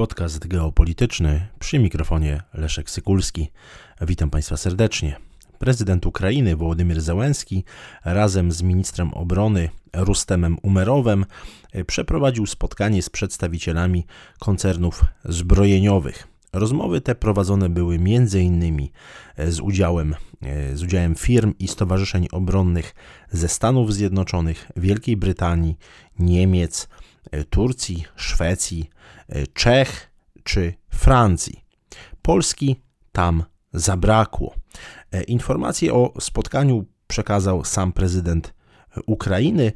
Podcast 0.00 0.46
geopolityczny 0.46 1.48
przy 1.58 1.78
mikrofonie 1.78 2.42
Leszek 2.54 2.90
Sykulski. 2.90 3.50
Witam 4.00 4.30
Państwa 4.30 4.56
serdecznie. 4.56 5.16
Prezydent 5.58 6.06
Ukrainy 6.06 6.56
Wołodymyr 6.56 7.00
Zełenski 7.00 7.64
razem 8.04 8.52
z 8.52 8.62
ministrem 8.62 9.14
obrony 9.14 9.68
Rustemem 9.92 10.58
Umerowem 10.62 11.26
przeprowadził 11.86 12.46
spotkanie 12.46 13.02
z 13.02 13.10
przedstawicielami 13.10 14.06
koncernów 14.38 15.04
zbrojeniowych. 15.24 16.28
Rozmowy 16.52 17.00
te 17.00 17.14
prowadzone 17.14 17.68
były 17.68 17.94
m.in. 17.94 18.88
z 19.38 19.60
udziałem, 19.60 20.14
z 20.74 20.82
udziałem 20.82 21.14
firm 21.14 21.54
i 21.58 21.68
stowarzyszeń 21.68 22.28
obronnych 22.32 22.94
ze 23.30 23.48
Stanów 23.48 23.94
Zjednoczonych, 23.94 24.70
Wielkiej 24.76 25.16
Brytanii, 25.16 25.76
Niemiec, 26.18 26.88
Turcji, 27.50 28.04
Szwecji, 28.16 28.90
Czech 29.52 30.10
czy 30.44 30.74
Francji. 30.88 31.64
Polski 32.22 32.76
tam 33.12 33.44
zabrakło. 33.72 34.54
Informacje 35.26 35.94
o 35.94 36.12
spotkaniu 36.20 36.84
przekazał 37.06 37.64
sam 37.64 37.92
prezydent 37.92 38.54
Ukrainy, 39.06 39.72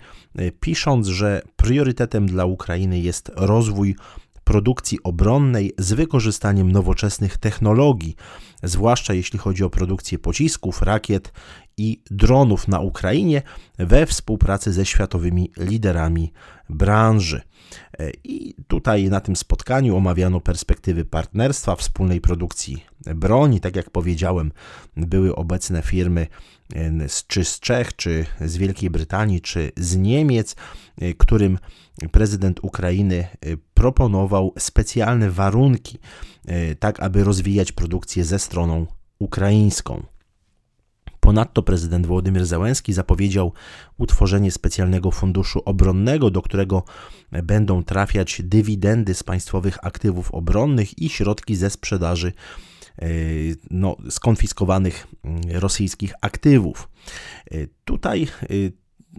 pisząc, 0.61 1.07
że 1.07 1.43
priorytetem 1.57 2.27
dla 2.27 2.45
Ukrainy 2.45 3.01
jest 3.01 3.31
rozwój 3.35 3.97
produkcji 4.45 4.99
obronnej 5.03 5.73
z 5.79 5.93
wykorzystaniem 5.93 6.73
nowoczesnych 6.73 7.39
technologii, 7.39 8.17
zwłaszcza 8.63 9.15
jeśli 9.15 9.39
chodzi 9.39 9.65
o 9.65 9.71
produkcję 9.71 10.19
pocisków, 10.19 10.83
rakiet 10.83 11.33
i 11.77 12.03
dronów 12.11 12.69
na 12.69 12.81
Ukrainie 12.81 13.43
we 13.79 14.07
współpracy 14.07 14.73
ze 14.73 14.87
światowymi 14.87 15.53
liderami 15.57 16.33
branży. 16.69 17.41
I 18.25 18.55
tutaj 18.69 19.11
na 19.11 19.21
tym 19.21 19.37
spotkaniu 19.37 19.97
omawiano 19.97 20.41
perspektywy 20.41 21.05
partnerstwa, 21.05 21.77
wspólnej 21.77 22.21
produkcji 22.21 22.85
broni. 23.15 23.61
Tak 23.61 23.77
jak 23.77 23.91
powiedziałem, 23.91 24.53
były 24.97 25.35
obecne 25.35 25.83
firmy 25.83 26.27
czy 27.27 27.45
z 27.45 27.61
Czech, 27.61 27.97
czy 27.97 28.27
z 28.41 28.57
Wielkiej 28.57 28.91
Brytanii, 28.91 29.41
czy 29.41 29.73
z 29.77 29.97
Niemiec, 29.97 30.57
którym 31.19 31.59
prezydent 32.13 32.61
Ukrainy 32.63 33.29
proponował 33.75 34.53
specjalne 34.59 35.31
warunki, 35.31 35.99
tak 36.79 37.01
aby 37.01 37.25
rozwijać 37.25 37.73
produkcję 37.73 38.25
ze 38.25 38.39
stroną 38.39 38.87
ukraińską. 39.19 40.03
Ponadto 41.25 41.63
prezydent 41.63 42.07
Władimir 42.07 42.47
Załęski 42.47 42.93
zapowiedział 42.93 43.53
utworzenie 43.99 44.51
specjalnego 44.51 45.11
funduszu 45.11 45.63
obronnego, 45.65 46.31
do 46.31 46.43
którego 46.43 46.85
będą 47.33 47.83
trafiać 47.83 48.43
dywidendy 48.45 49.15
z 49.15 49.23
państwowych 49.23 49.87
aktywów 49.87 50.31
obronnych 50.31 50.99
i 50.99 51.09
środki 51.09 51.57
ze 51.57 51.71
sprzedaży 51.71 52.33
e, 52.99 53.07
no, 53.71 53.97
skonfiskowanych 54.11 55.07
mm, 55.25 55.41
rosyjskich 55.51 56.13
aktywów. 56.21 56.89
E, 57.51 57.57
tutaj 57.85 58.23
e, 58.23 58.47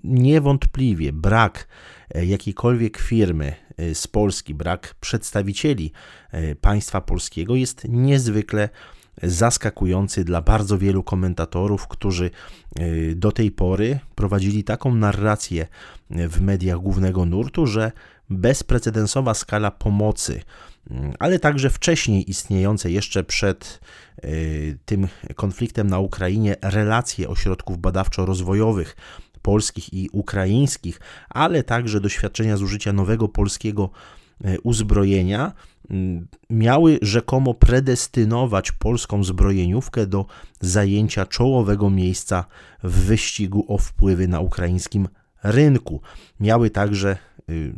niewątpliwie 0.04 1.14
brak 1.14 1.68
jakiejkolwiek 2.16 2.98
firmy 2.98 3.56
z 3.94 4.08
Polski, 4.08 4.54
brak 4.54 4.96
przedstawicieli 5.00 5.92
państwa 6.62 7.02
polskiego 7.02 7.56
jest 7.56 7.86
niezwykle 7.90 8.70
zaskakujący 9.24 10.24
dla 10.24 10.42
bardzo 10.42 10.78
wielu 10.78 11.04
komentatorów, 11.04 11.88
którzy 11.88 12.32
e, 12.76 13.16
do 13.16 13.32
tej 13.32 13.52
pory 13.52 14.00
prowadzili 14.16 14.64
taką 14.64 14.96
narrację 14.96 15.68
w 16.10 16.42
mediach 16.42 16.78
głównego 16.78 17.26
nurtu, 17.26 17.68
że 17.68 17.92
bezprecedensowa 18.30 19.34
skala 19.34 19.72
pomocy, 19.72 20.42
mm, 20.92 21.14
ale 21.20 21.40
także 21.40 21.70
wcześniej 21.70 22.30
istniejące 22.30 22.92
jeszcze 22.92 23.24
przed 23.24 23.80
e, 24.18 24.28
tym 24.86 25.08
konfliktem 25.36 25.88
na 25.88 26.00
Ukrainie 26.00 26.56
relacje 26.62 27.30
ośrodków 27.30 27.78
badawczo-rozwojowych 27.78 28.96
polskich 29.42 29.94
i 29.94 30.10
ukraińskich, 30.12 31.00
ale 31.30 31.64
także 31.64 32.00
doświadczenia 32.00 32.58
zużycia 32.58 32.94
nowego 32.94 33.28
polskiego 33.28 33.90
e, 34.44 34.60
uzbrojenia 34.60 35.52
miały 36.50 37.00
rzekomo 37.02 37.54
predestynować 37.54 38.72
polską 38.72 39.24
zbrojeniówkę 39.24 40.08
do 40.08 40.26
zajęcia 40.62 41.26
czołowego 41.26 41.90
miejsca 41.90 42.46
w 42.84 42.92
wyścigu 42.92 43.66
o 43.68 43.78
wpływy 43.78 44.28
na 44.28 44.40
ukraińskim 44.40 45.08
rynku. 45.44 46.02
Miały 46.40 46.70
także 46.70 47.18
y, 47.50 47.74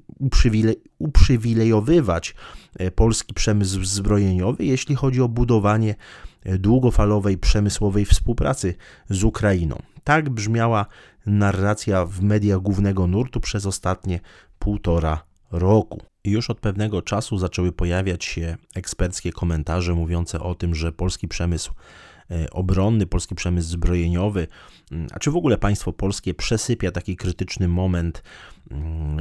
uprzywilejowywać 0.99 2.35
e, 2.79 2.91
polski 2.91 3.33
przemysł 3.33 3.83
zbrojeniowy, 3.83 4.65
jeśli 4.65 4.95
chodzi 4.95 5.21
o 5.21 5.27
budowanie 5.27 5.95
e, 6.43 6.57
długofalowej 6.57 7.37
przemysłowej 7.37 8.05
współpracy 8.05 8.75
z 9.09 9.23
Ukrainą. 9.23 9.81
Tak 10.03 10.29
brzmiała 10.29 10.85
narracja 11.25 12.05
w 12.05 12.21
mediach 12.21 12.59
głównego 12.59 13.07
nurtu 13.07 13.39
przez 13.39 13.65
ostatnie 13.65 14.19
półtora 14.59 15.26
roku. 15.51 16.01
Już 16.23 16.49
od 16.49 16.59
pewnego 16.59 17.01
czasu 17.01 17.37
zaczęły 17.37 17.71
pojawiać 17.71 18.25
się 18.25 18.57
eksperckie 18.75 19.31
komentarze 19.31 19.93
mówiące 19.93 20.39
o 20.39 20.55
tym, 20.55 20.75
że 20.75 20.91
polski 20.91 21.27
przemysł 21.27 21.73
e, 22.31 22.49
obronny, 22.49 23.05
polski 23.05 23.35
przemysł 23.35 23.69
zbrojeniowy, 23.69 24.47
mm, 24.91 25.07
a 25.11 25.19
czy 25.19 25.31
w 25.31 25.35
ogóle 25.35 25.57
państwo 25.57 25.93
polskie 25.93 26.33
przesypia 26.33 26.91
taki 26.91 27.15
krytyczny 27.15 27.67
moment 27.67 28.23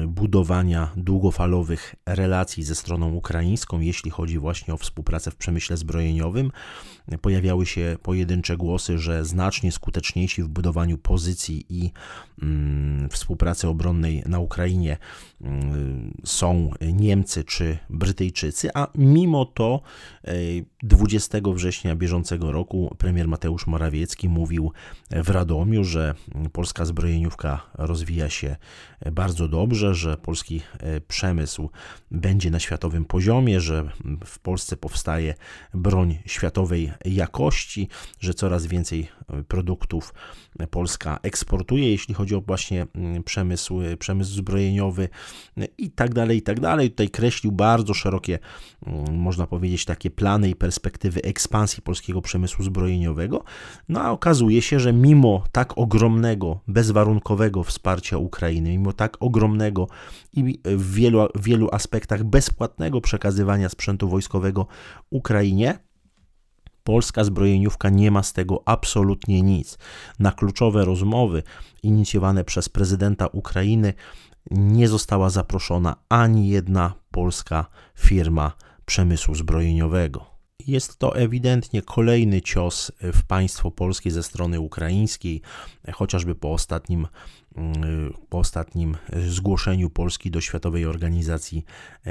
budowania 0.07 0.93
długofalowych 0.97 1.95
relacji 2.07 2.63
ze 2.63 2.75
stroną 2.75 3.15
ukraińską, 3.15 3.81
jeśli 3.81 4.11
chodzi 4.11 4.39
właśnie 4.39 4.75
o 4.75 4.77
współpracę 4.77 5.31
w 5.31 5.37
przemyśle 5.37 5.77
zbrojeniowym. 5.77 6.51
Pojawiały 7.21 7.67
się 7.67 7.97
pojedyncze 8.03 8.57
głosy, 8.57 8.99
że 8.99 9.25
znacznie 9.25 9.73
skuteczniejsi 9.73 10.43
w 10.43 10.49
budowaniu 10.49 10.99
pozycji 10.99 11.67
i 11.69 11.93
mm, 12.43 13.09
współpracy 13.09 13.69
obronnej 13.69 14.23
na 14.27 14.39
Ukrainie 14.39 14.97
mm, 15.41 16.15
są 16.25 16.71
Niemcy 16.81 17.45
czy 17.45 17.79
Brytyjczycy, 17.91 18.71
a 18.75 18.89
mimo 18.95 19.45
to 19.45 19.81
20 20.83 21.39
września 21.55 21.97
bieżącego 21.97 22.53
roku 22.53 22.95
premier 22.99 23.29
Mateusz 23.29 23.67
Morawiecki 23.67 24.29
mówił 24.29 24.73
w 25.11 25.31
Radomiu, 25.31 25.85
że 25.85 26.15
polska 26.53 26.85
zbrojeniówka 26.85 27.61
rozwija 27.75 28.31
się 28.31 28.57
bardzo 29.13 29.36
bardzo 29.37 29.49
dobrze, 29.49 29.95
że 29.95 30.17
polski 30.17 30.63
e, 30.81 31.01
przemysł 31.01 31.71
będzie 32.11 32.51
na 32.51 32.61
światowym 32.61 33.05
poziomie, 33.05 33.61
że 33.61 33.91
w 34.25 34.39
Polsce 34.39 34.77
powstaje 34.77 35.35
broń 35.75 36.19
światowej 36.27 36.93
jakości, 37.05 37.89
że 38.21 38.35
coraz 38.35 38.67
więcej 38.67 39.09
e, 39.29 39.43
produktów 39.43 40.15
Polska 40.71 41.19
eksportuje, 41.23 41.91
jeśli 41.91 42.15
chodzi 42.15 42.35
o 42.35 42.41
właśnie 42.41 42.87
mm, 42.95 43.23
przemysł, 43.23 43.81
przemysł 43.99 44.33
zbrojeniowy 44.33 45.09
i 45.79 45.91
tak 45.91 46.15
dalej, 46.15 46.39
i 46.39 46.43
tak 46.43 46.61
dalej. 46.61 46.91
Tutaj 46.91 47.09
kreślił 47.09 47.53
bardzo 47.53 47.95
szerokie, 47.95 48.39
mm, 48.87 49.17
można 49.19 49.47
powiedzieć, 49.47 49.85
takie 49.85 50.11
plany 50.11 50.49
i 50.49 50.55
perspektywy 50.55 51.23
ekspansji 51.23 51.83
polskiego 51.83 52.23
przemysłu 52.23 52.65
zbrojeniowego. 52.65 53.45
No 53.89 54.01
a 54.01 54.11
okazuje 54.11 54.63
się, 54.63 54.81
że 54.81 54.93
mimo 54.93 55.45
tak 55.53 55.79
ogromnego, 55.79 56.61
bezwarunkowego 56.69 57.63
wsparcia 57.63 58.19
Ukrainy, 58.19 58.71
mimo 58.71 58.93
tak 58.93 59.17
ogromnego 59.21 59.89
i 60.33 60.59
w 60.65 60.95
wielu, 60.95 61.29
w 61.35 61.43
wielu 61.43 61.69
aspektach 61.73 62.25
bezpłatnego 62.25 63.01
przekazywania 63.01 63.69
sprzętu 63.69 64.09
wojskowego 64.09 64.67
Ukrainie, 65.11 65.79
Polska 66.87 67.25
zbrojeniówka 67.25 67.91
nie 67.91 68.11
ma 68.11 68.23
z 68.23 68.33
tego 68.33 68.63
absolutnie 68.65 69.43
nic. 69.43 69.79
Na 70.19 70.33
kluczowe 70.33 70.85
rozmowy 70.85 71.43
inicjowane 71.83 72.45
przez 72.45 72.69
prezydenta 72.69 73.27
Ukrainy 73.27 73.95
nie 74.51 74.89
została 74.89 75.31
zaproszona 75.31 75.97
ani 76.09 76.49
jedna 76.49 76.95
polska 77.11 77.67
firma 77.99 78.53
przemysłu 78.85 79.35
zbrojeniowego. 79.35 80.27
Jest 80.67 80.99
to 80.99 81.17
ewidentnie 81.17 81.83
kolejny 81.83 82.43
cios 82.43 82.93
w 83.03 83.23
państwo 83.27 83.71
polskie 83.71 84.11
ze 84.11 84.23
strony 84.23 84.61
ukraińskiej, 84.61 85.43
chociażby 85.93 86.35
po 86.35 86.53
ostatnim 86.53 87.07
po 88.29 88.39
ostatnim 88.39 88.97
zgłoszeniu 89.29 89.91
Polski 89.91 90.31
do 90.31 90.41
Światowej 90.41 90.87
Organizacji 90.87 91.65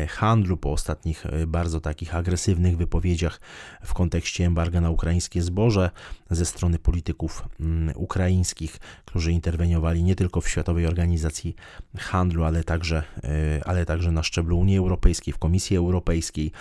Handlu, 0.10 0.58
po 0.58 0.72
ostatnich 0.72 1.26
e, 1.26 1.48
bardzo 1.48 1.82
takich 1.82 2.16
agresywnych 2.16 2.78
wypowiedziach 2.78 3.40
w 3.84 3.94
kontekście 3.94 4.46
embarga 4.46 4.82
na 4.82 4.90
ukraińskie 4.90 5.42
zboże 5.42 5.90
ze 6.32 6.46
strony 6.46 6.80
polityków 6.80 7.44
mm, 7.60 7.96
ukraińskich, 7.96 8.78
którzy 9.06 9.32
interweniowali 9.32 10.04
nie 10.04 10.16
tylko 10.16 10.42
w 10.42 10.50
Światowej 10.50 10.86
Organizacji 10.86 11.56
Handlu, 11.98 12.44
ale 12.44 12.64
także, 12.64 13.04
e, 13.24 13.62
ale 13.66 13.86
także 13.86 14.12
na 14.12 14.24
szczeblu 14.24 14.60
Unii 14.60 14.78
Europejskiej, 14.78 15.34
w 15.34 15.38
Komisji 15.38 15.78
Europejskiej. 15.78 16.52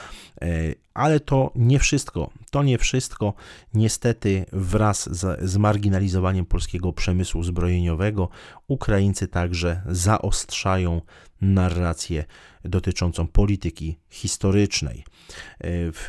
E, 0.43 0.75
ale 0.95 1.21
to 1.21 1.53
nie 1.55 1.79
wszystko, 1.79 2.31
to 2.51 2.63
nie 2.63 2.79
wszystko. 2.79 3.35
Niestety, 3.75 4.45
wraz 4.53 5.17
z 5.17 5.51
zmarginalizowaniem 5.51 6.47
polskiego 6.47 6.93
przemysłu 6.93 7.43
zbrojeniowego, 7.43 8.29
Ukraińcy 8.69 9.29
także 9.29 9.83
zaostrzają 9.87 11.01
narrację 11.41 12.25
dotyczącą 12.65 13.27
polityki 13.27 13.99
historycznej. 14.09 15.05
W 15.65 16.09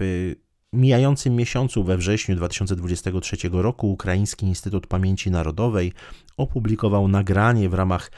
mijającym 0.73 1.35
miesiącu, 1.35 1.83
we 1.83 1.97
wrześniu 1.97 2.35
2023 2.35 3.37
roku, 3.51 3.91
Ukraiński 3.91 4.45
Instytut 4.45 4.87
Pamięci 4.87 5.31
Narodowej 5.31 5.93
opublikował 6.37 7.07
nagranie 7.07 7.69
w 7.69 7.73
ramach 7.73 8.11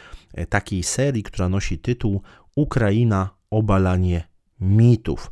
takiej 0.50 0.84
serii, 0.84 1.24
która 1.24 1.50
nosi 1.50 1.80
tytuł 1.80 2.22
Ukraina 2.56 3.30
obalanie 3.50 4.24
mitów. 4.60 5.32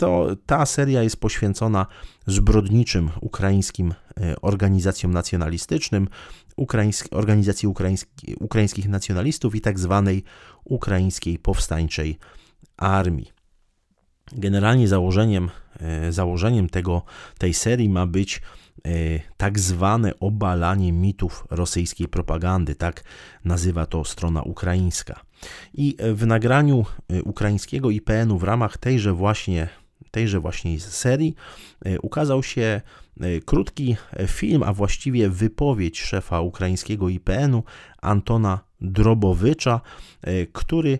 To 0.00 0.36
ta 0.46 0.66
seria 0.66 1.02
jest 1.02 1.20
poświęcona 1.20 1.86
zbrodniczym 2.26 3.10
ukraińskim 3.20 3.94
organizacjom 4.42 5.12
nacjonalistycznym, 5.12 6.08
organizacji 7.10 7.68
ukraiński, 7.68 8.36
ukraińskich 8.40 8.88
nacjonalistów 8.88 9.54
i 9.54 9.60
tak 9.60 9.78
zwanej 9.78 10.24
ukraińskiej 10.64 11.38
powstańczej 11.38 12.18
armii. 12.76 13.32
Generalnie 14.32 14.88
założeniem, 14.88 15.50
e, 15.80 16.12
założeniem 16.12 16.68
tego, 16.68 17.02
tej 17.38 17.54
serii 17.54 17.88
ma 17.88 18.06
być 18.06 18.42
e, 18.84 18.90
tak 19.36 19.58
zwane 19.58 20.12
obalanie 20.20 20.92
mitów 20.92 21.46
rosyjskiej 21.50 22.08
propagandy, 22.08 22.74
tak 22.74 23.04
nazywa 23.44 23.86
to 23.86 24.04
strona 24.04 24.42
ukraińska. 24.42 25.20
I 25.74 25.96
w 26.14 26.26
nagraniu 26.26 26.84
e, 27.08 27.22
ukraińskiego 27.22 27.90
IPN-u 27.90 28.38
w 28.38 28.42
ramach 28.42 28.78
tejże 28.78 29.12
właśnie, 29.12 29.68
tejże 30.10 30.40
właśnie 30.40 30.80
serii 30.80 31.34
ukazał 32.02 32.42
się 32.42 32.80
krótki 33.44 33.96
film, 34.26 34.62
a 34.62 34.72
właściwie 34.72 35.28
wypowiedź 35.28 36.00
szefa 36.00 36.40
ukraińskiego 36.40 37.08
IPN-u 37.08 37.64
Antona 38.02 38.60
Drobowycza, 38.80 39.80
który 40.52 40.98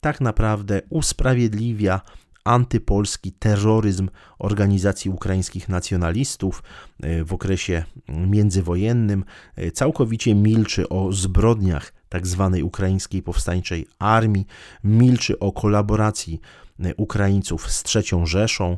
tak 0.00 0.20
naprawdę 0.20 0.82
usprawiedliwia 0.90 2.00
antypolski 2.44 3.32
terroryzm 3.32 4.08
organizacji 4.38 5.10
ukraińskich 5.10 5.68
nacjonalistów 5.68 6.62
e, 7.02 7.24
w 7.24 7.32
okresie 7.32 7.84
międzywojennym, 8.08 9.24
e, 9.56 9.70
całkowicie 9.70 10.34
milczy 10.34 10.88
o 10.88 11.12
zbrodniach 11.12 11.99
tzw. 12.12 12.50
Tak 12.52 12.64
ukraińskiej 12.64 13.22
powstańczej 13.22 13.86
armii, 13.98 14.46
milczy 14.84 15.38
o 15.38 15.52
kolaboracji 15.52 16.40
e, 16.84 16.94
Ukraińców 16.94 17.70
z 17.70 17.96
III 17.96 18.26
Rzeszą, 18.26 18.76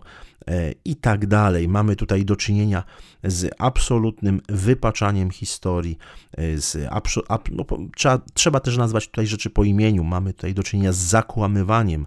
E, 0.49 0.75
i 0.85 0.97
tak 0.97 1.27
dalej. 1.27 1.69
Mamy 1.69 1.97
tutaj 1.97 2.25
do 2.25 2.37
czynienia 2.37 2.85
z 3.25 3.55
absolutnym 3.59 4.41
wypaczaniem 4.49 5.31
historii, 5.31 5.99
e, 6.33 6.59
z 6.59 6.89
no, 7.51 7.65
trzeba, 7.97 8.21
trzeba 8.35 8.61
też 8.61 8.77
nazwać 8.77 9.07
tutaj 9.07 9.27
rzeczy 9.27 9.51
po 9.51 9.65
imieniu. 9.65 10.05
Mamy 10.05 10.33
tutaj 10.33 10.55
do 10.55 10.63
czynienia 10.63 10.93
z 10.93 10.97
zakłamywaniem, 10.97 12.07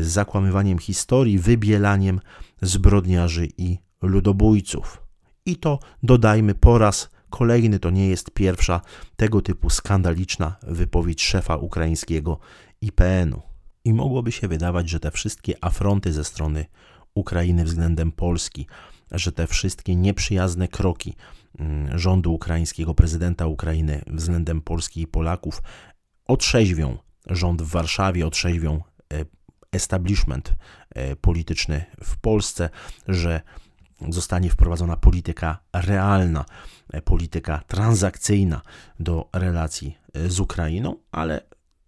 z 0.00 0.06
zakłamywaniem 0.06 0.78
historii, 0.78 1.38
wybielaniem 1.38 2.20
zbrodniarzy 2.62 3.48
i 3.58 3.78
ludobójców. 4.02 5.02
I 5.46 5.56
to 5.56 5.78
dodajmy 6.02 6.54
po 6.54 6.78
raz 6.78 7.10
kolejny, 7.34 7.78
to 7.78 7.90
nie 7.90 8.08
jest 8.08 8.30
pierwsza 8.30 8.80
tego 9.16 9.42
typu 9.42 9.70
skandaliczna 9.70 10.56
wypowiedź 10.62 11.22
szefa 11.22 11.56
ukraińskiego 11.56 12.38
IPN-u. 12.80 13.42
I 13.84 13.92
mogłoby 13.92 14.32
się 14.32 14.48
wydawać, 14.48 14.88
że 14.88 15.00
te 15.00 15.10
wszystkie 15.10 15.64
afronty 15.64 16.12
ze 16.12 16.24
strony 16.24 16.66
Ukrainy 17.14 17.64
względem 17.64 18.12
Polski, 18.12 18.66
że 19.10 19.32
te 19.32 19.46
wszystkie 19.46 19.96
nieprzyjazne 19.96 20.68
kroki 20.68 21.14
mm, 21.58 21.98
rządu 21.98 22.34
ukraińskiego, 22.34 22.94
prezydenta 22.94 23.46
Ukrainy 23.46 24.02
względem 24.06 24.60
Polski 24.60 25.00
i 25.02 25.06
Polaków 25.06 25.62
otrzeźwią 26.26 26.98
rząd 27.26 27.62
w 27.62 27.68
Warszawie, 27.68 28.26
otrzeźwią 28.26 28.82
e, 29.12 29.24
establishment 29.72 30.54
e, 30.90 31.16
polityczny 31.16 31.84
w 32.04 32.16
Polsce, 32.16 32.70
że 33.08 33.40
zostanie 34.12 34.50
wprowadzona 34.50 34.96
polityka 34.96 35.58
realna, 35.72 36.44
e, 36.92 37.02
polityka 37.02 37.62
transakcyjna 37.66 38.60
do 39.00 39.28
relacji 39.32 39.98
z 40.28 40.40
Ukrainą, 40.40 40.96
ale 41.12 41.40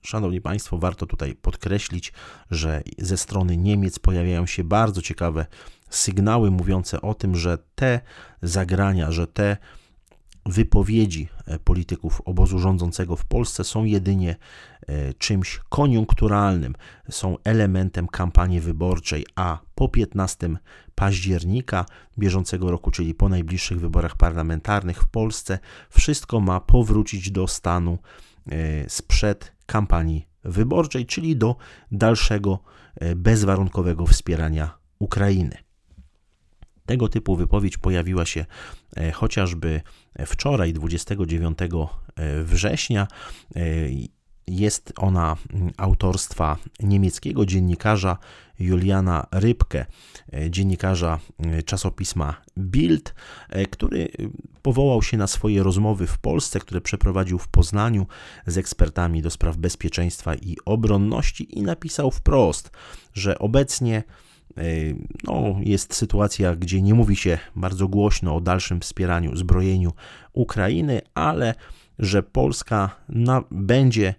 Szanowni 0.06 0.40
Państwo, 0.40 0.78
warto 0.78 1.06
tutaj 1.06 1.34
podkreślić, 1.34 2.12
że 2.50 2.82
ze 2.98 3.16
strony 3.16 3.56
Niemiec 3.56 3.98
pojawiają 3.98 4.46
się 4.46 4.64
bardzo 4.64 5.02
ciekawe 5.02 5.46
sygnały 5.90 6.50
mówiące 6.50 7.00
o 7.00 7.14
tym, 7.14 7.36
że 7.36 7.58
te 7.74 8.00
zagrania, 8.42 9.10
że 9.12 9.26
te 9.26 9.56
wypowiedzi 10.46 11.28
e, 11.46 11.58
polityków 11.58 12.22
obozu 12.25 12.58
rządzącego 12.58 13.16
w 13.16 13.25
Polsce 13.25 13.64
są 13.64 13.84
jedynie 13.84 14.37
e, 14.87 15.14
czymś 15.14 15.60
koniunkturalnym, 15.69 16.75
są 17.10 17.37
elementem 17.44 18.06
kampanii 18.06 18.60
wyborczej, 18.60 19.26
a 19.34 19.58
po 19.75 19.88
15 19.88 20.48
października 20.94 21.87
bieżącego 22.19 22.70
roku, 22.70 22.90
czyli 22.90 23.14
po 23.14 23.28
najbliższych 23.28 23.81
wyborach 23.81 24.16
parlamentarnych 24.16 25.02
w 25.02 25.08
Polsce, 25.08 25.58
wszystko 25.90 26.40
ma 26.40 26.60
powrócić 26.60 27.31
do 27.31 27.49
stanu 27.49 27.99
e, 28.46 28.90
sprzed 28.90 29.52
kampanii 29.66 30.26
wyborczej, 30.44 31.06
czyli 31.06 31.37
do 31.37 31.56
dalszego 31.92 32.58
bezwarunkowego 33.16 34.06
wspierania 34.06 34.78
Ukrainy. 34.99 35.65
Tego 36.87 37.09
typu 37.09 37.37
wypowiedź 37.37 37.79
pojawiła 37.79 38.27
się 38.27 38.47
e, 38.97 39.12
chociażby 39.12 39.81
wczoraj, 40.27 40.73
29 40.73 41.59
e, 41.62 42.43
września. 42.43 43.06
Jest 44.47 44.93
ona 44.97 45.37
mm, 45.53 45.73
autorstwa 45.77 46.56
niemieckiego 46.81 47.47
dziennikarza 47.47 48.19
Juliana 48.59 49.27
Rybke, 49.33 49.87
e, 50.33 50.50
dziennikarza 50.50 51.19
e, 51.38 51.62
czasopisma 51.62 52.35
Bild, 52.59 53.15
e, 53.49 53.67
który 53.67 54.09
powołał 54.62 55.03
się 55.03 55.17
na 55.17 55.27
swoje 55.27 55.62
rozmowy 55.62 56.06
w 56.06 56.19
Polsce, 56.19 56.61
które 56.61 56.81
przeprowadził 56.81 57.38
w 57.38 57.49
Poznaniu 57.49 58.06
z 58.47 58.59
ekspertami 58.59 59.23
do 59.23 59.31
spraw 59.31 59.56
bezpieczeństwa 59.56 60.35
i 60.35 60.56
obronności 60.65 61.59
i 61.59 61.62
napisał 61.62 62.11
wprost, 62.11 62.71
że 63.15 63.38
obecnie 63.38 64.03
no, 65.25 65.56
jest 65.61 65.94
sytuacja, 65.94 66.56
gdzie 66.56 66.82
nie 66.82 66.94
mówi 66.94 67.17
się 67.17 67.38
bardzo 67.56 67.88
głośno 67.88 68.37
o 68.37 68.41
dalszym 68.41 68.81
wspieraniu, 68.81 69.37
zbrojeniu 69.37 69.93
Ukrainy, 70.32 71.00
ale 71.14 71.55
że 71.99 72.23
Polska 72.23 72.97
na, 73.08 73.42
będzie 73.50 74.14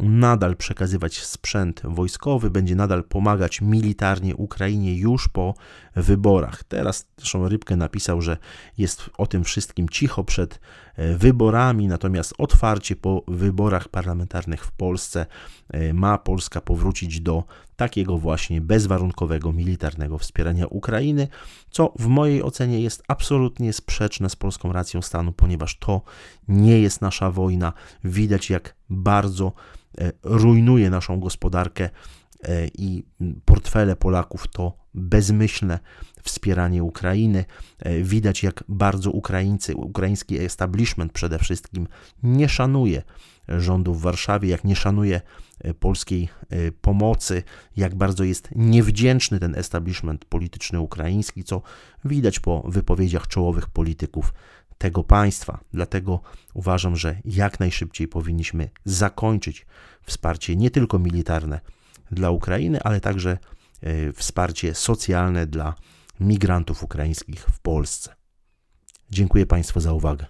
nadal 0.00 0.56
przekazywać 0.56 1.18
sprzęt 1.18 1.82
wojskowy, 1.84 2.50
będzie 2.50 2.74
nadal 2.74 3.04
pomagać 3.04 3.60
militarnie 3.60 4.36
Ukrainie 4.36 4.98
już 4.98 5.28
po 5.28 5.54
wyborach. 5.96 6.64
Teraz 6.64 7.06
zresztą 7.16 7.48
Rybkę 7.48 7.76
napisał, 7.76 8.22
że 8.22 8.36
jest 8.78 9.10
o 9.18 9.26
tym 9.26 9.44
wszystkim 9.44 9.88
cicho 9.88 10.24
przed 10.24 10.54
e, 10.54 10.58
wyborami, 10.96 11.88
natomiast 11.88 12.34
otwarcie 12.38 12.96
po 12.96 13.22
wyborach 13.28 13.88
parlamentarnych 13.88 14.64
w 14.64 14.72
Polsce 14.72 15.26
e, 15.70 15.92
ma 15.92 16.18
Polska 16.18 16.60
powrócić 16.60 17.20
do 17.20 17.44
takiego 17.76 18.18
właśnie 18.18 18.60
bezwarunkowego 18.60 19.52
militarnego 19.52 20.18
wspierania 20.18 20.66
Ukrainy, 20.66 21.28
co 21.70 21.92
w 21.98 22.06
mojej 22.06 22.42
ocenie 22.42 22.80
jest 22.80 23.02
absolutnie 23.08 23.72
sprzeczne 23.72 24.30
z 24.30 24.36
polską 24.36 24.72
racją 24.72 25.02
stanu, 25.02 25.32
ponieważ 25.32 25.78
to 25.78 26.02
nie 26.48 26.80
jest 26.80 27.00
nasza 27.00 27.30
wojna. 27.30 27.72
Widać, 28.04 28.50
jak 28.50 28.74
bardzo 28.90 29.52
e, 29.98 30.12
rujnuje 30.22 30.90
naszą 30.90 31.20
gospodarkę 31.20 31.84
e, 31.84 31.90
i 32.78 33.04
portfele 33.44 33.96
Polaków 33.96 34.48
to 34.48 34.78
bezmyślne 34.94 35.78
wspieranie 36.22 36.82
Ukrainy. 36.82 37.44
E, 37.78 38.02
widać, 38.02 38.42
jak 38.42 38.64
bardzo 38.68 39.10
Ukraińcy, 39.10 39.76
ukraiński 39.76 40.38
establishment 40.38 41.12
przede 41.12 41.38
wszystkim 41.38 41.88
nie 42.22 42.48
szanuje 42.48 43.02
rządu 43.48 43.94
w 43.94 44.00
Warszawie, 44.00 44.48
jak 44.48 44.64
nie 44.64 44.76
szanuje 44.76 45.20
polskiej 45.80 46.28
pomocy, 46.80 47.42
jak 47.76 47.94
bardzo 47.94 48.24
jest 48.24 48.48
niewdzięczny 48.56 49.40
ten 49.40 49.54
establishment 49.54 50.24
polityczny 50.24 50.80
ukraiński, 50.80 51.44
co 51.44 51.62
widać 52.04 52.40
po 52.40 52.62
wypowiedziach 52.62 53.26
czołowych 53.26 53.70
polityków 53.70 54.34
tego 54.78 55.04
państwa. 55.04 55.60
Dlatego 55.72 56.20
uważam, 56.54 56.96
że 56.96 57.16
jak 57.24 57.60
najszybciej 57.60 58.08
powinniśmy 58.08 58.68
zakończyć 58.84 59.66
wsparcie 60.02 60.56
nie 60.56 60.70
tylko 60.70 60.98
militarne 60.98 61.60
dla 62.10 62.30
Ukrainy, 62.30 62.80
ale 62.82 63.00
także 63.00 63.38
e, 63.82 64.12
wsparcie 64.12 64.74
socjalne 64.74 65.46
dla 65.46 65.74
migrantów 66.20 66.82
ukraińskich 66.82 67.40
w 67.40 67.60
Polsce. 67.60 68.14
Dziękuję 69.10 69.46
Państwu 69.46 69.80
za 69.80 69.92
uwagę. 69.92 70.26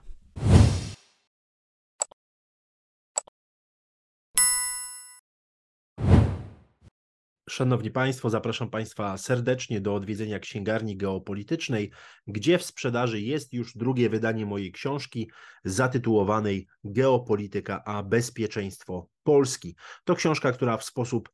Szanowni 7.50 7.90
Państwo, 7.90 8.30
zapraszam 8.30 8.71
Państwa 8.71 9.18
serdecznie 9.18 9.80
do 9.80 9.95
odwiedzenia 9.95 10.38
księgarni 10.38 10.97
geopolitycznej, 10.97 11.90
gdzie 12.26 12.59
w 12.59 12.64
sprzedaży 12.64 13.21
jest 13.21 13.52
już 13.52 13.76
drugie 13.76 14.11
wydanie 14.11 14.47
mojej 14.47 14.73
książki 14.73 15.30
zatytułowanej 15.64 16.66
Geopolityka 16.85 17.85
a 17.85 18.02
bezpieczeństwo 18.02 19.09
Polski. 19.23 19.76
To 20.04 20.14
książka, 20.14 20.52
która 20.52 20.76
w 20.76 20.85
sposób 20.85 21.28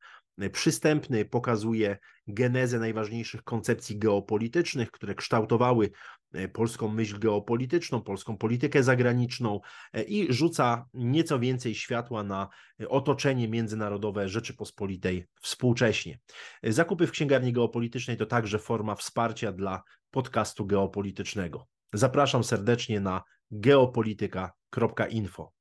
przystępny 0.53 1.25
pokazuje 1.25 1.99
genezę 2.27 2.79
najważniejszych 2.79 3.43
koncepcji 3.43 3.99
geopolitycznych, 3.99 4.91
które 4.91 5.15
kształtowały 5.15 5.91
e, 6.33 6.49
polską 6.49 6.89
myśl 6.89 7.19
geopolityczną, 7.19 8.03
polską 8.03 8.37
politykę 8.37 8.83
zagraniczną 8.83 9.61
e, 9.93 10.03
i 10.03 10.33
rzuca 10.33 10.87
nieco 10.95 11.39
więcej 11.39 11.75
światła 11.75 12.23
na 12.23 12.49
otoczenie 12.89 13.49
międzynarodowe 13.49 14.29
Rzeczypospolitej 14.29 15.27
współcześnie. 15.41 16.19
Zakupy 16.63 17.07
w 17.07 17.11
księgarni 17.11 17.53
geopolitycznej 17.53 18.17
to 18.17 18.27
także 18.27 18.59
forma 18.59 18.95
wsparcia 18.95 19.53
dla 19.53 19.83
podcastu 20.11 20.67
geopolitycznego. 20.67 21.67
Zapraszam 21.93 22.45
serdecznie 22.45 23.01
na 23.01 23.23
geopolityka.info. 23.51 25.53